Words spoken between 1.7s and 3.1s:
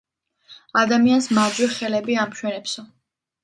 ხელები ამშვენებსო